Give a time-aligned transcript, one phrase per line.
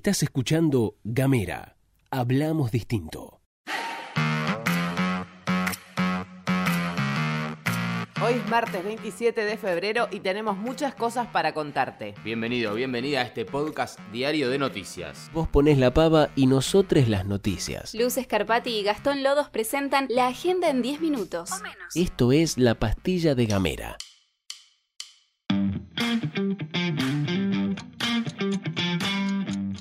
[0.00, 1.76] Estás escuchando Gamera.
[2.10, 3.42] Hablamos distinto.
[8.24, 12.14] Hoy es martes 27 de febrero y tenemos muchas cosas para contarte.
[12.24, 15.30] Bienvenido, bienvenida a este podcast diario de noticias.
[15.34, 17.94] Vos ponés la pava y nosotros las noticias.
[17.94, 21.50] Luz Escarpati y Gastón Lodos presentan la agenda en 10 minutos.
[21.94, 23.98] Esto es la pastilla de Gamera.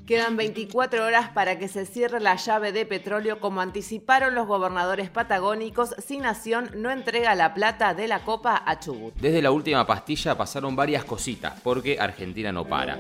[0.10, 5.12] Quedan 24 horas para que se cierre la llave de petróleo como anticiparon los gobernadores
[5.12, 9.14] patagónicos si Nación no entrega la plata de la copa a Chubut.
[9.18, 12.98] Desde la última pastilla pasaron varias cositas, porque Argentina no para.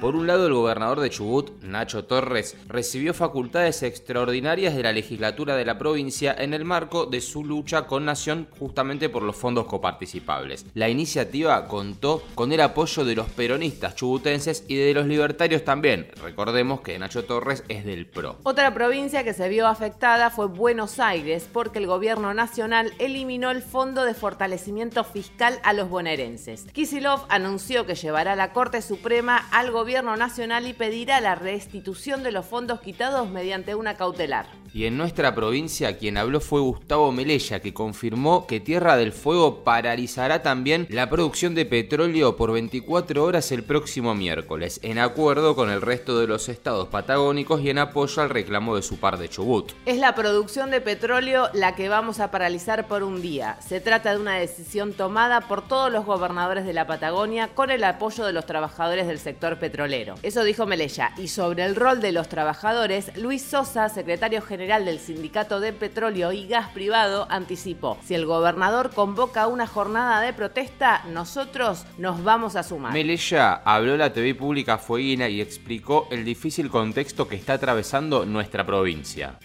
[0.00, 5.56] Por un lado, el gobernador de Chubut, Nacho Torres, recibió facultades extraordinarias de la legislatura
[5.56, 9.64] de la provincia en el marco de su lucha con Nación justamente por los fondos
[9.64, 10.66] coparticipables.
[10.74, 16.08] La iniciativa contó con el apoyo de los peronistas chubutenses y de los libertarios también.
[16.22, 18.36] Recordemos que Nacho Torres es del PRO.
[18.42, 23.62] Otra provincia que se vio afectada fue Buenos Aires porque el gobierno nacional eliminó el
[23.62, 26.66] fondo de fortalecimiento fiscal a los bonaerenses.
[26.74, 31.36] Kisilov anunció que llevará a la Corte Suprema al gobierno gobierno nacional y pedirá la
[31.36, 34.46] restitución de los fondos quitados mediante una cautelar.
[34.74, 39.62] Y en nuestra provincia quien habló fue Gustavo Melella, que confirmó que Tierra del Fuego
[39.62, 45.70] paralizará también la producción de petróleo por 24 horas el próximo miércoles, en acuerdo con
[45.70, 49.28] el resto de los estados patagónicos y en apoyo al reclamo de su par de
[49.28, 49.72] Chubut.
[49.86, 53.56] Es la producción de petróleo la que vamos a paralizar por un día.
[53.66, 57.84] Se trata de una decisión tomada por todos los gobernadores de la Patagonia con el
[57.84, 59.75] apoyo de los trabajadores del sector petrolero
[60.22, 61.12] eso dijo Melella.
[61.18, 66.32] Y sobre el rol de los trabajadores, Luis Sosa, secretario general del Sindicato de Petróleo
[66.32, 72.56] y Gas Privado, anticipó, si el gobernador convoca una jornada de protesta, nosotros nos vamos
[72.56, 72.94] a sumar.
[72.94, 78.24] Melella habló en la TV pública Fueguina y explicó el difícil contexto que está atravesando
[78.24, 79.38] nuestra provincia.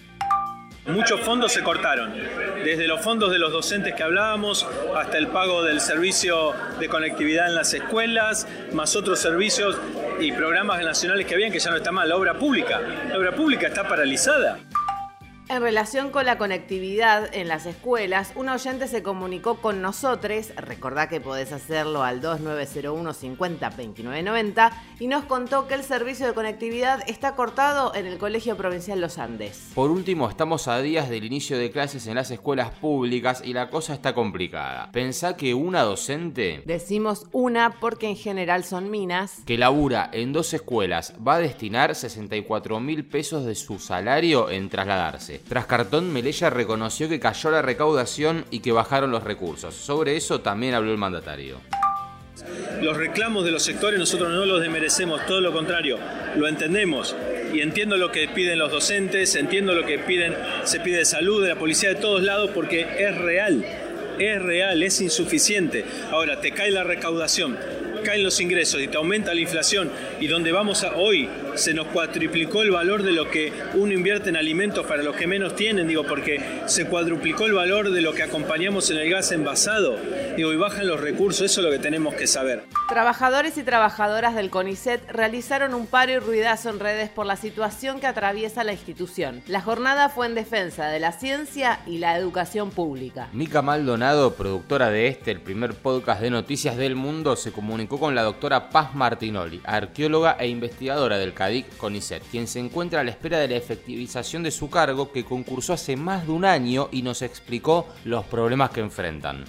[0.87, 2.11] Muchos fondos se cortaron,
[2.63, 4.65] desde los fondos de los docentes que hablábamos
[4.95, 9.77] hasta el pago del servicio de conectividad en las escuelas, más otros servicios
[10.21, 12.79] y programas nacionales que habían que ya no está mal, la obra pública.
[13.09, 14.59] La obra pública está paralizada.
[15.51, 21.09] En relación con la conectividad en las escuelas, un oyente se comunicó con nosotros, recordá
[21.09, 27.03] que podés hacerlo al 2901 50 2990, y nos contó que el servicio de conectividad
[27.09, 29.71] está cortado en el Colegio Provincial Los Andes.
[29.75, 33.69] Por último, estamos a días del inicio de clases en las escuelas públicas y la
[33.69, 34.89] cosa está complicada.
[34.93, 36.63] Pensá que una docente...
[36.65, 39.41] Decimos una porque en general son minas.
[39.45, 44.69] Que labura en dos escuelas va a destinar 64 mil pesos de su salario en
[44.69, 45.40] trasladarse.
[45.47, 49.75] Tras cartón, Melella reconoció que cayó la recaudación y que bajaron los recursos.
[49.75, 51.59] Sobre eso también habló el mandatario.
[52.81, 55.99] Los reclamos de los sectores nosotros no los desmerecemos, todo lo contrario,
[56.35, 57.15] lo entendemos
[57.53, 61.43] y entiendo lo que piden los docentes, entiendo lo que piden, se pide de salud,
[61.43, 63.63] de la policía, de todos lados, porque es real,
[64.17, 65.85] es real, es insuficiente.
[66.11, 67.57] Ahora, te cae la recaudación,
[68.03, 71.87] caen los ingresos y te aumenta la inflación y donde vamos a hoy se nos
[71.87, 75.87] cuadruplicó el valor de lo que uno invierte en alimentos para los que menos tienen,
[75.87, 79.97] digo, porque se cuadruplicó el valor de lo que acompañamos en el gas envasado,
[80.35, 82.63] digo, y bajan los recursos, eso es lo que tenemos que saber.
[82.89, 87.99] Trabajadores y trabajadoras del CONICET realizaron un paro y ruidazo en redes por la situación
[87.99, 89.41] que atraviesa la institución.
[89.47, 93.29] La jornada fue en defensa de la ciencia y la educación pública.
[93.33, 98.15] Mica Maldonado, productora de este, el primer podcast de noticias del mundo, se comunicó con
[98.15, 103.11] la doctora Paz Martinoli, arqueóloga e investigadora del CADIC CONICET, quien se encuentra a la
[103.11, 107.01] espera de la efectivización de su cargo que concursó hace más de un año y
[107.01, 109.43] nos explicó los problemas que enfrentan.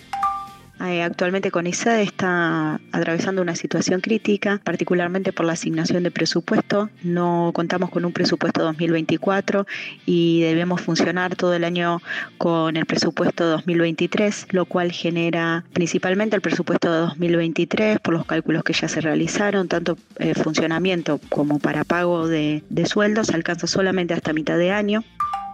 [0.84, 6.90] Eh, actualmente CONICET está atravesando una situación crítica, particularmente por la asignación de presupuesto.
[7.04, 9.66] No contamos con un presupuesto 2024
[10.06, 12.02] y debemos funcionar todo el año
[12.36, 18.64] con el presupuesto 2023, lo cual genera principalmente el presupuesto de 2023 por los cálculos
[18.64, 24.14] que ya se realizaron, tanto eh, funcionamiento como para pago de, de sueldos, alcanza solamente
[24.14, 25.04] hasta mitad de año.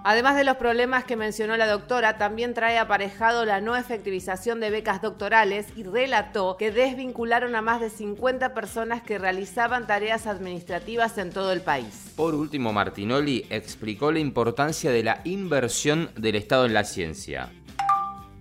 [0.05, 4.71] Además de los problemas que mencionó la doctora, también trae aparejado la no efectivización de
[4.71, 11.19] becas doctorales y relató que desvincularon a más de 50 personas que realizaban tareas administrativas
[11.19, 12.13] en todo el país.
[12.17, 17.51] Por último, Martinoli explicó la importancia de la inversión del Estado en la ciencia.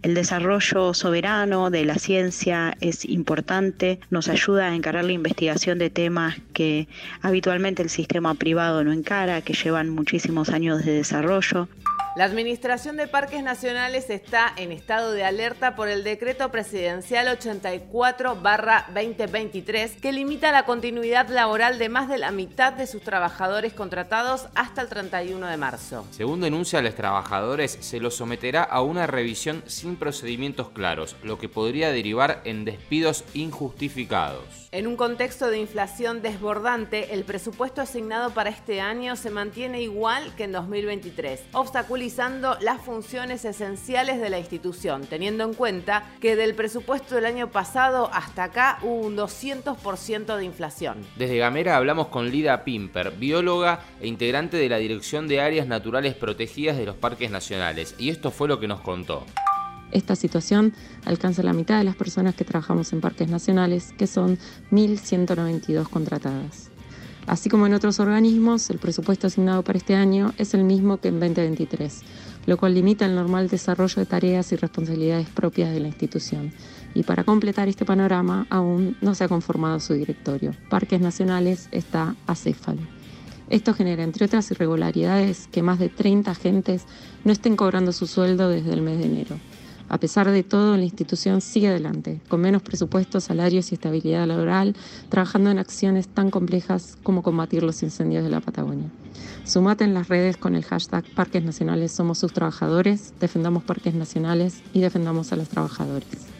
[0.03, 5.89] El desarrollo soberano de la ciencia es importante, nos ayuda a encarar la investigación de
[5.89, 6.87] temas que
[7.21, 11.67] habitualmente el sistema privado no encara, que llevan muchísimos años de desarrollo.
[12.17, 19.99] La Administración de Parques Nacionales está en estado de alerta por el decreto presidencial 84-2023
[19.99, 24.81] que limita la continuidad laboral de más de la mitad de sus trabajadores contratados hasta
[24.81, 26.07] el 31 de marzo.
[26.09, 31.37] Según denuncia a los trabajadores, se los someterá a una revisión sin procedimientos claros, lo
[31.37, 34.69] que podría derivar en despidos injustificados.
[34.71, 40.33] En un contexto de inflación desbordante, el presupuesto asignado para este año se mantiene igual
[40.35, 42.06] que en 2023, obstaculizando
[42.61, 48.09] las funciones esenciales de la institución, teniendo en cuenta que del presupuesto del año pasado
[48.13, 50.97] hasta acá hubo un 200% de inflación.
[51.17, 56.15] Desde Gamera hablamos con Lida Pimper, bióloga e integrante de la Dirección de Áreas Naturales
[56.15, 59.25] Protegidas de los Parques Nacionales, y esto fue lo que nos contó.
[59.91, 60.73] Esta situación
[61.05, 64.37] alcanza la mitad de las personas que trabajamos en parques nacionales, que son
[64.71, 66.71] 1.192 contratadas.
[67.27, 71.09] Así como en otros organismos, el presupuesto asignado para este año es el mismo que
[71.09, 72.01] en 2023,
[72.45, 76.53] lo cual limita el normal desarrollo de tareas y responsabilidades propias de la institución.
[76.93, 80.55] Y para completar este panorama, aún no se ha conformado su directorio.
[80.69, 82.81] Parques Nacionales está acéfalo.
[83.49, 86.83] Esto genera, entre otras irregularidades, que más de 30 agentes
[87.25, 89.37] no estén cobrando su sueldo desde el mes de enero.
[89.89, 94.75] A pesar de todo, la institución sigue adelante, con menos presupuestos, salarios y estabilidad laboral,
[95.09, 98.89] trabajando en acciones tan complejas como combatir los incendios de la Patagonia.
[99.45, 104.61] Sumate en las redes con el hashtag Parques Nacionales Somos sus trabajadores, defendamos parques nacionales
[104.73, 106.36] y defendamos a los trabajadores.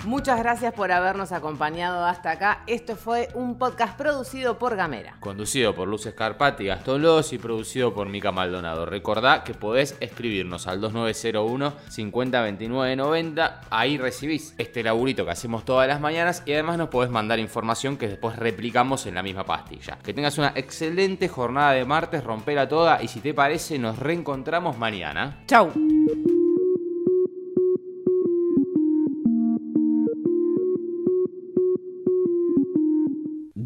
[0.04, 2.62] Muchas gracias por habernos acompañado hasta acá.
[2.66, 5.16] Esto fue un podcast producido por Gamera.
[5.20, 8.86] Conducido por Luz Escarpati Gastón Lodos y producido por Mica Maldonado.
[8.86, 13.60] Recordá que podés escribirnos al 2901 502990.
[13.68, 17.98] Ahí recibís este laburito que hacemos todas las mañanas y además nos podés mandar información
[17.98, 19.98] que después replicamos en la misma pastilla.
[20.02, 24.78] Que tengas una excelente jornada de martes, rompela toda y si te parece nos reencontramos
[24.78, 25.42] mañana.
[25.46, 25.99] Chau.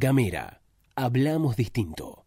[0.04, 0.60] Gamera,
[0.96, 2.23] hablamos distinto.